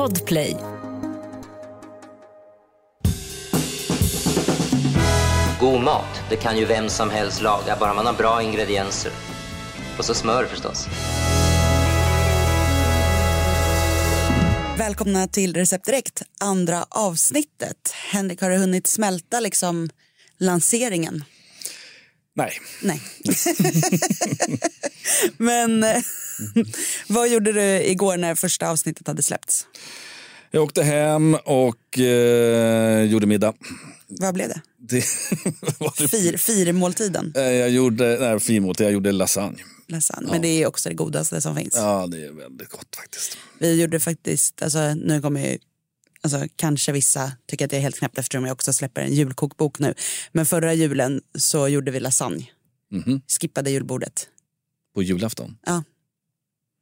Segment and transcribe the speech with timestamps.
[0.00, 0.56] Podplay.
[5.60, 9.12] God mat, det kan ju vem som helst laga, bara man har bra ingredienser.
[9.98, 10.86] Och så smör förstås.
[14.78, 17.94] Välkomna till Recept Direkt, andra avsnittet.
[18.12, 19.90] Henrik, har du hunnit smälta liksom
[20.38, 21.24] lanseringen?
[22.36, 22.52] Nej.
[22.82, 23.02] Nej.
[25.36, 26.02] Men eh,
[27.08, 29.66] vad gjorde du igår när första avsnittet hade släppts?
[30.50, 33.54] Jag åkte hem och eh, gjorde middag.
[34.06, 34.60] Vad blev det?
[34.78, 34.96] Det,
[35.98, 37.32] det Fir, firmåltiden?
[37.36, 39.62] Eh, jag gjorde, nej, finmål, jag gjorde lasagne.
[39.86, 40.28] Lasagne.
[40.30, 41.74] Men det är också det godaste som finns.
[41.76, 43.38] Ja, det är väldigt gott faktiskt.
[43.58, 45.58] Vi gjorde faktiskt, alltså, nu kommer
[46.22, 49.78] alltså, kanske vissa tycker att det är helt knäppt eftersom jag också släpper en julkokbok
[49.78, 49.94] nu.
[50.32, 52.46] Men förra julen så gjorde vi lasagne.
[52.90, 53.20] Mhm.
[53.40, 54.28] Skippade julbordet.
[54.94, 55.58] På julafton?
[55.66, 55.84] Ja.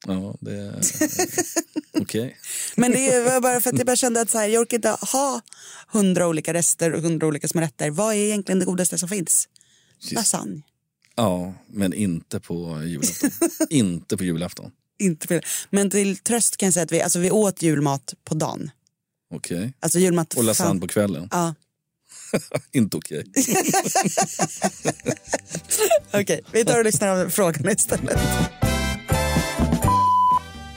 [0.06, 0.80] Ja, det
[2.00, 2.36] okej.
[2.76, 4.88] Men det var bara för att jag bara kände att så här, jag orkar inte
[5.12, 5.40] ha
[5.88, 7.90] hundra olika rester och hundra olika små rätter.
[7.90, 9.48] Vad är egentligen det godaste som finns?
[10.10, 10.62] Lasagne.
[11.14, 13.30] Ja, men inte på julafton.
[13.70, 14.70] inte på julafton.
[14.98, 15.42] Inte fel.
[15.70, 18.70] Men till tröst kan jag säga att vi, alltså vi åt julmat på dagen.
[19.34, 19.72] Okej.
[19.80, 21.28] Alltså julmat Och lasagne fan- på kvällen.
[21.30, 21.54] Ja,
[22.72, 23.24] inte okej.
[26.14, 26.40] okej.
[26.52, 28.18] Vi tar och lyssnar av frågan istället.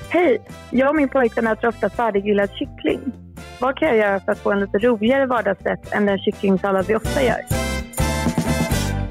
[0.10, 0.42] Hej!
[0.72, 3.00] Jag och min pojkvän äter ofta färdiggrillad kyckling.
[3.60, 6.96] Vad kan jag göra för att få en lite roligare vardagsrätt än den kycklingsallad vi
[6.96, 7.46] ofta gör?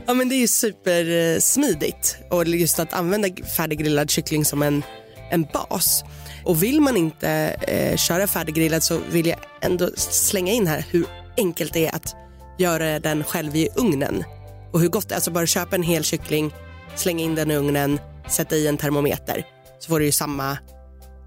[0.07, 4.83] Ja men det är ju supersmidigt och just att använda färdiggrillad kyckling som en,
[5.31, 6.05] en bas.
[6.45, 7.29] Och vill man inte
[7.69, 12.15] eh, köra färdiggrillad så vill jag ändå slänga in här hur enkelt det är att
[12.59, 14.25] göra den själv i ugnen.
[14.73, 16.55] Och hur gott det är, alltså bara köpa en hel kyckling,
[16.97, 19.45] slänga in den i ugnen, sätta i en termometer
[19.79, 20.59] så får du ju samma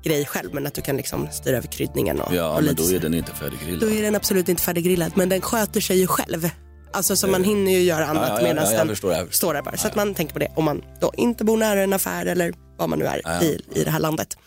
[0.04, 2.92] grej själv men att du kan liksom styra över kryddningen och, Ja, och men då
[2.92, 3.80] är den inte färdiggrillad.
[3.80, 6.50] Då är den absolut inte färdiggrillad men den sköter sig ju själv.
[6.94, 9.28] Alltså så man hinner ju göra annat ja, ja, medan ja, jag den förstår.
[9.32, 9.78] står där bara.
[9.78, 12.54] Så att man tänker på det om man då inte bor nära en affär eller
[12.78, 14.38] vad man nu är i, i det här landet.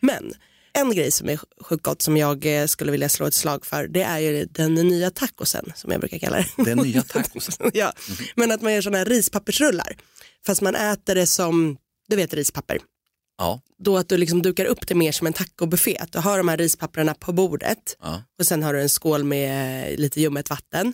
[0.00, 0.34] Men
[0.72, 3.88] en grej som är sjukt gott som jag eh, skulle vilja slå ett slag för
[3.88, 6.64] det är ju den nya tacosen som jag brukar kalla det.
[6.64, 7.70] Den nya tacosen.
[7.74, 7.92] ja,
[8.36, 9.96] men att man gör sådana här rispappersrullar.
[10.46, 11.76] Fast man äter det som,
[12.08, 12.78] du vet rispapper.
[13.38, 13.60] Ja.
[13.78, 15.98] Då att du liksom dukar upp det mer som en tacobuffé.
[15.98, 18.22] Att du har de här rispapperna på bordet Ja.
[18.38, 20.92] och sen har du en skål med lite ljummet vatten.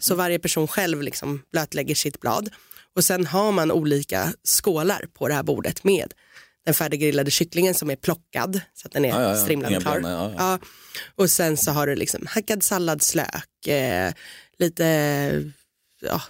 [0.00, 2.48] Så varje person själv liksom blötlägger sitt blad.
[2.96, 6.12] Och sen har man olika skålar på det här bordet med
[6.64, 9.36] den färdiggrillade kycklingen som är plockad så att den är Ja, ja, ja.
[9.36, 10.00] strimlad och klar.
[10.00, 10.58] ja, Ja.
[11.14, 14.12] Och sen så har du liksom hackad salladslök, eh,
[14.58, 15.52] lite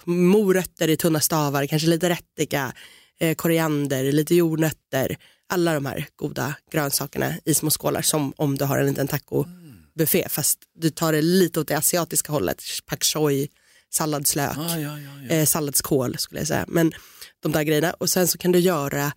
[0.05, 2.73] morötter i tunna stavar, kanske lite rättika,
[3.19, 5.17] eh, koriander, lite jordnötter.
[5.49, 10.29] Alla de här goda grönsakerna i små skålar som om du har en liten tacobuffé
[10.29, 12.63] fast du tar det lite åt det asiatiska hållet.
[12.85, 13.47] Pak choi,
[13.91, 16.65] salladslök, Ja, ja, ja, eh, salladskål skulle jag säga.
[16.67, 16.91] Men
[17.39, 19.11] de där grejerna och sen så kan du göra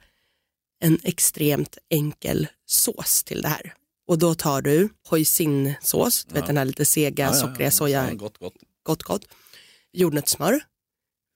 [0.81, 3.75] en extremt enkel sås till det här.
[4.07, 7.71] Och då tar du hoisinsås, du vet den här lite sega, sockriga ja.
[7.71, 8.55] soja, Ja, Gott, gott.
[8.83, 9.23] gott gott.
[9.93, 10.61] Jordnötssmör,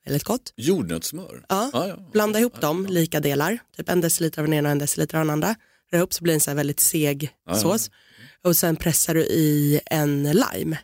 [0.05, 0.53] väldigt gott.
[0.57, 1.45] Jordnötssmör.
[1.49, 1.97] Ja.
[2.13, 5.25] Blanda ihop dem lika delar, typ en deciliter av den ena och en deciliter av
[5.25, 5.55] den andra.
[5.91, 7.91] Rör ihop så blir det en så här väldigt seg sås.
[8.45, 10.79] Och sen pressar du i en lime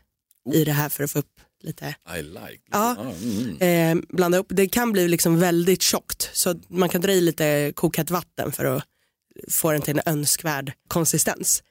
[0.53, 2.63] i det här för att få upp lite I like.
[2.71, 2.97] Ja.
[3.23, 3.99] mm.
[3.99, 4.47] eh, blanda upp.
[4.51, 8.65] Det kan bli liksom väldigt tjockt så man kan dra i lite kokhett vatten för
[8.65, 8.85] att
[9.51, 11.63] få den till en önskvärd konsistens.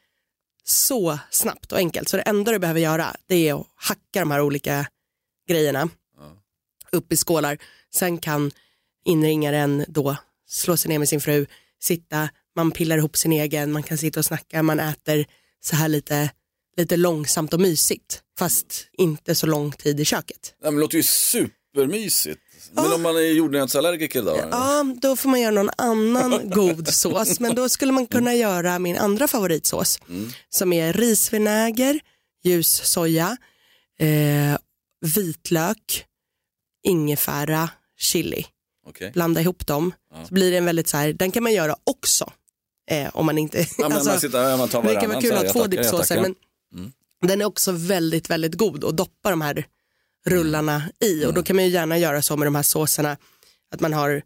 [0.64, 2.10] Så snabbt och enkelt.
[2.10, 4.88] Så det enda du behöver göra det är att hacka de här olika
[5.48, 5.90] grejerna
[6.94, 7.58] upp i skålar.
[7.94, 8.52] Sen kan
[9.06, 10.18] inringaren då
[10.48, 11.46] slå sig ner med sin fru,
[11.80, 15.26] sitta, man pillar ihop sin egen, man kan sitta och snacka, man äter
[15.62, 16.32] så här lite,
[16.78, 18.22] lite långsamt och mysigt.
[18.40, 20.54] Fast inte så lång tid i köket.
[20.64, 22.40] Ja, men det låter ju supermysigt.
[22.72, 24.38] Men om man är jordnötsallergiker då?
[24.52, 27.40] Ja, då får man göra någon annan god sås.
[27.40, 30.00] Men då skulle man kunna göra min andra favoritsås
[30.50, 32.00] som är risvinäger,
[32.44, 33.38] ljus soja,
[34.00, 34.58] eh,
[35.16, 36.06] vitlök,
[36.84, 38.46] ingefära, chili.
[38.88, 39.12] Okej.
[39.12, 39.94] Blanda ihop dem.
[40.28, 42.32] Så blir det en väldigt så här, den kan man göra också.
[42.92, 45.34] Eh, om man inte, Ja, men man sitter, ja, man tar det kan vara kul
[45.34, 46.34] att ha två dippsåser tackar.
[47.22, 49.66] Men den är också väldigt, väldigt god att doppa de här
[50.26, 51.26] rullarna i.
[51.26, 53.18] Och då kan man ju gärna göra så med de här såserna
[53.72, 54.22] att man har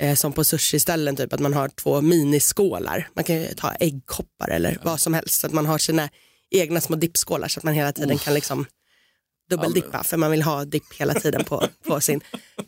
[0.00, 3.08] eh, som på sushi-ställen typ att man har två miniskålar.
[3.14, 6.08] Man kan ju ta äggkoppar eller vad som helst så att man har sina
[6.50, 8.66] egna små dippskålar så att man hela tiden kan liksom
[9.50, 12.20] dubbeldippa för man vill ha dipp hela tiden på, på sin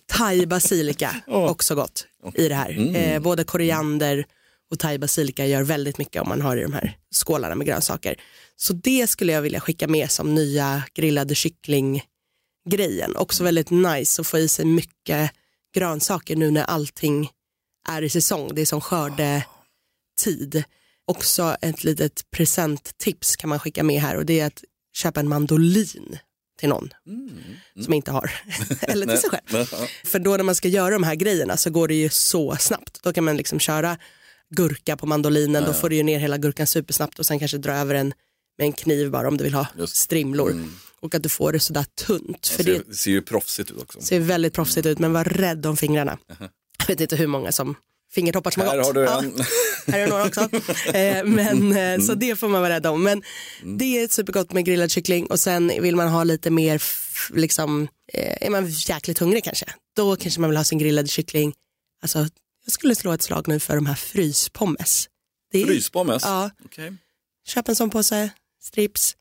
[0.06, 2.96] thai basilika, också gott i det här.
[2.96, 4.26] Eh, både koriander
[4.70, 8.14] Och thai basilika gör väldigt mycket om man har i de här skålarna med grönsaker.
[8.56, 12.02] Så det skulle jag vilja skicka med som nya grillade kyckling
[12.70, 13.16] grejen.
[13.16, 15.30] Också väldigt nice att få i sig mycket
[15.74, 17.30] grönsaker nu när allting
[17.88, 18.50] är i säsong.
[18.54, 20.64] Det är som skördetid.
[21.04, 24.64] Också ett litet presenttips kan man skicka med här och det är att
[24.96, 26.18] köpa en mandolin
[26.58, 26.90] till någon
[27.84, 28.30] som inte har.
[28.80, 29.68] Eller till sig själv.
[29.72, 29.86] Ja.
[30.04, 33.02] För då när man ska göra de här grejerna så går det ju så snabbt.
[33.02, 33.98] Då kan man liksom köra
[34.50, 37.72] gurka på mandolinen, då får du ju ner hela gurkan supersnabbt och sen kanske dra
[37.72, 38.12] över en
[38.58, 39.96] med en kniv bara om du vill ha Just.
[39.96, 40.68] strimlor.
[41.00, 42.46] Och att du får det sådär tunt.
[42.46, 44.00] För Det ser, det ser ju proffsigt ut också.
[44.00, 46.18] ser väldigt proffsigt ut men var rädd om fingrarna.
[46.78, 47.74] Jag vet inte hur många som
[48.14, 48.86] fingertoppar som har Här gått.
[48.86, 49.44] har du Ja.
[49.86, 50.40] Här är några också.
[50.94, 53.02] Eh, men, eh, Så det får man vara rädd om.
[53.02, 53.22] Men
[53.64, 56.82] det är supergott med grillad kyckling och sen vill man ha lite mer,
[57.34, 59.66] liksom, eh, är man jäkligt hungrig kanske,
[59.96, 61.54] då kanske man vill ha sin grillade kyckling.
[62.02, 62.18] Alltså,
[62.64, 65.08] jag skulle slå ett slag nu för de här fryspommes.
[65.52, 66.22] Det är, Fryspommes?
[66.24, 66.92] Ja, Okej.
[67.48, 68.30] köp en sån påse,
[68.66, 69.16] strips,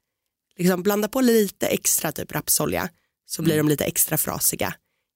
[0.58, 2.90] liksom blanda på lite extra typ rapsolja
[3.26, 4.74] så blir de lite extra frasiga.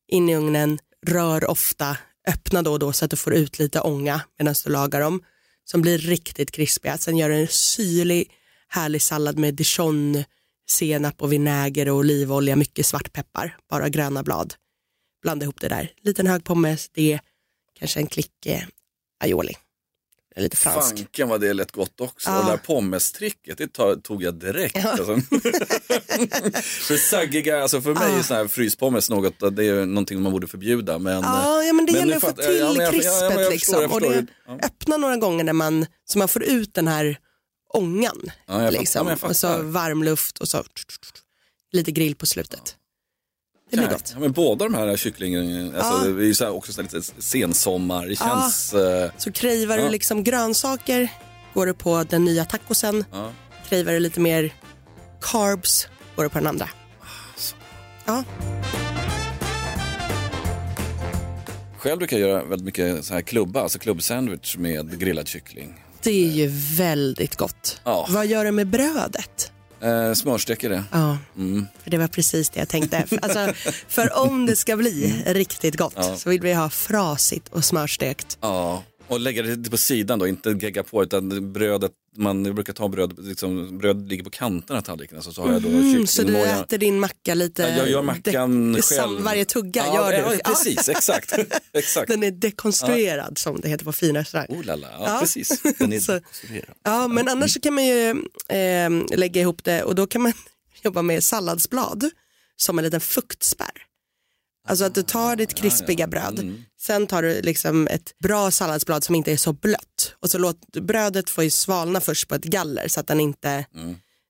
[0.07, 1.97] In i ugnen, rör ofta,
[2.27, 5.23] öppna då och då så att du får ut lite ånga medan du lagar dem.
[5.65, 6.97] Som blir riktigt krispiga.
[6.97, 8.31] Sen gör du en syrlig
[8.67, 10.23] härlig sallad med dijon,
[10.69, 14.53] senap och vinäger och olivolja, mycket svartpeppar, bara gröna blad.
[15.21, 15.91] Blanda ihop det där.
[16.01, 17.19] Liten hög pommes, det,
[17.79, 18.63] kanske en klick eh,
[19.19, 19.53] aioli.
[20.39, 20.95] Är Lite fransk.
[20.97, 22.29] Fanken vad det lät gott också.
[22.29, 22.39] Ja.
[22.39, 23.67] Och det där pommestricket, det
[24.03, 24.85] tog jag direkt.
[24.85, 25.05] Alltså.
[26.61, 30.47] för saggiga, alltså för mig är sån här fryspommes något, det är någonting man borde
[30.47, 30.99] förbjuda.
[30.99, 33.43] Men, Ja, ja men det men gäller att få till ja, jag- krispet ja, men
[33.43, 33.73] jag liksom.
[33.73, 34.27] förstår, jag och det.
[34.47, 34.59] Ja.
[34.63, 37.17] öppna några gånger när man, så man får ut den här
[37.73, 38.31] ångan.
[38.47, 39.07] Ja, jag liksom.
[39.07, 40.63] jag och så varm luft och så
[41.71, 42.75] lite grill på slutet.
[43.69, 44.11] Det blir gott.
[44.13, 46.89] Ja, men båda de här kycklingarna, alltså, det är ju så här också så här
[46.93, 48.05] lite sensommar.
[48.07, 48.73] Det känns...
[48.73, 49.83] eh, Så cravar Ja.
[49.83, 51.09] du liksom grönsaker,
[51.53, 53.05] går du på den nya tacosen.
[53.11, 53.31] Ja.
[53.69, 54.53] Cravar du lite mer
[55.21, 56.69] carbs, går du på den andra.
[58.05, 58.23] Ja,
[61.77, 65.83] Själv brukar jag göra väldigt mycket så här klubba, alltså klubbsandwich med grillad kyckling.
[66.03, 67.81] det är ju väldigt gott.
[67.83, 68.07] Ja.
[68.09, 69.48] Vad gör du med brödet?
[69.81, 70.83] Eh, smörsteker det.
[70.91, 71.67] Ja, Mm.
[71.83, 73.03] för det var precis det jag tänkte.
[73.07, 73.53] För- Alltså,
[73.87, 76.15] för om det ska bli riktigt gott Ja.
[76.17, 78.37] så vill vi ha frasigt och smörstekt.
[78.41, 82.73] Ja, och lägga det lite på sidan då, inte gegga på utan brödet, man brukar
[82.73, 85.91] ta bröd, liksom, bröd ligger på kanterna av tallriken, alltså, så har jag då Mm,
[86.07, 86.59] så du kycklingmoja.
[86.63, 87.61] äter din macka lite...
[87.61, 89.21] Ja, jag gör mackan det- själv.
[89.21, 90.35] Varje tugga ja, gör ja, du.
[90.35, 91.33] Ja, precis, exakt.
[91.73, 92.07] exakt.
[92.11, 94.47] Den är dekonstruerad som det heter på fin restaurang.
[94.49, 95.19] Oh la la, ja, Ja.
[95.19, 95.61] precis.
[95.77, 96.75] Den är Så- dekonstruerad.
[96.83, 98.09] Ja, men annars så kan man ju
[98.49, 100.33] eh, lägga ihop det och då kan man
[100.83, 102.09] jobba med salladsblad
[102.55, 103.85] som en liten fuktspärr.
[104.67, 109.15] Alltså att du tar ditt krispiga bröd, sen tar du liksom ett bra salladsblad som
[109.15, 110.15] inte är så blött.
[110.19, 113.65] Och så låter brödet få svalna först på ett galler så att den inte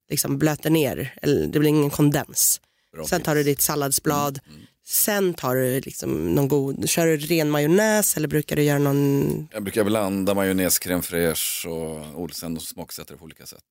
[0.09, 2.61] liksom blöter ner, eller det blir ingen kondens.
[2.93, 4.39] Bra sen tar du ditt salladsblad,
[4.87, 9.47] sen tar du liksom någon god, kör du ren majonnäs eller brukar du göra någon?
[9.53, 13.63] Jag brukar blanda majonnäs, crème fraîche och Olsen och smaksätta det på olika sätt.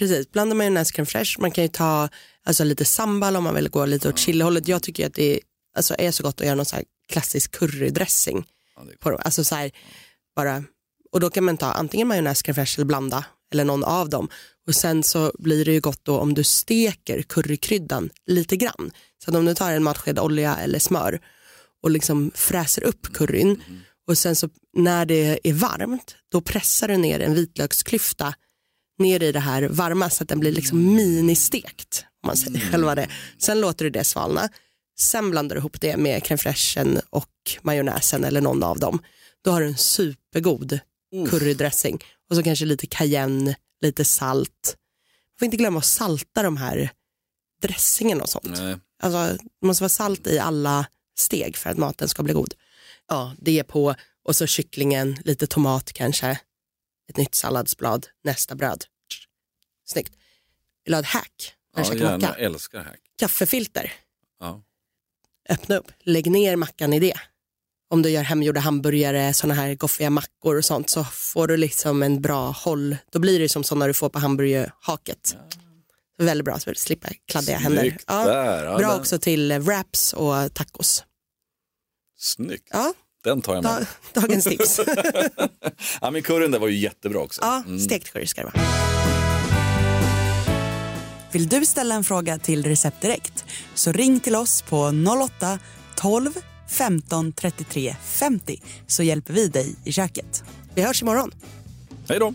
[0.00, 1.40] Mm, precis, blanda majonnäs crème fraîche.
[1.40, 2.08] Man kan ju ta
[2.44, 4.68] alltså, lite sambal om man vill gå lite åt chilihållet.
[4.68, 5.40] Jag tycker att det är,
[5.76, 8.46] alltså, är så gott att göra någon så här klassisk currydressing.
[9.00, 9.20] På, dem.
[9.24, 9.70] alltså, så här,
[10.36, 10.64] bara,
[11.12, 14.28] och då kan man ta antingen majonnäs crème fraîche eller blanda eller någon av dem.
[14.66, 18.90] Och sen så blir det ju gott då om du steker currykryddan lite grann.
[19.24, 21.20] Så att om du tar en matsked olja eller smör
[21.82, 23.62] och liksom fräser upp curryn
[24.06, 28.34] och sen så när det är varmt då pressar du ner en vitlöksklyfta
[29.00, 32.04] ner i det här varma så att den blir liksom ministekt.
[32.22, 33.08] Om man säger själva det.
[33.38, 34.48] Sen låter du det svalna.
[34.98, 37.28] Sen blandar du ihop det med crème fraîchen och
[37.62, 39.02] majonnäsen eller någon av dem.
[39.44, 40.80] Då har du en supergod
[41.30, 41.98] currydressing.
[42.30, 44.76] Och så kanske lite cayenne, lite salt.
[45.32, 46.90] Man får inte glömma att salta de här
[47.62, 48.58] dressingen och sånt.
[48.58, 48.76] Nej.
[49.02, 50.86] Alltså, det måste vara salt i alla
[51.18, 52.54] steg för att maten ska bli god.
[53.08, 56.38] Ja, det är på och så kycklingen, lite tomat kanske,
[57.10, 58.84] ett nytt salladsblad, nästa bröd.
[59.84, 60.12] Snyggt.
[60.84, 61.54] Vill du ha ett hack?
[61.76, 62.18] När Ja, gärna.
[62.18, 62.34] macka?
[62.38, 63.00] Jag älskar hack.
[63.18, 63.92] Kaffefilter,
[64.40, 64.62] Ja.
[65.48, 67.14] öppna upp, lägg ner mackan i det.
[67.88, 72.02] Om du gör hemgjorda hamburgare, sådana här goffiga mackor och sånt så får du liksom
[72.02, 72.96] en bra håll.
[73.12, 75.36] Då blir det som sådana du får på hamburgerhaket.
[76.18, 77.80] Väldigt bra så du slipper kladdiga händer.
[77.82, 78.24] Snyggt Ja.
[78.24, 78.64] där.
[78.64, 81.04] Ja, Bra också till wraps och tacos.
[82.18, 82.68] Snyggt.
[82.72, 83.86] Ja, Den tar jag med.
[84.12, 84.80] da, dagens tips.
[86.00, 87.40] Ja, men curryn där var ju jättebra också.
[87.42, 87.78] ja, Mm.
[87.80, 88.64] stekt curry ska det vara.
[91.32, 94.76] Vill du ställa en fråga till Recept Direkt så ring till oss på
[95.96, 96.32] 08-12
[96.68, 100.44] 15 33 50 så hjälper vi dig i köket.
[100.74, 101.30] Vi hörs imorgon.
[102.08, 102.34] Hej då.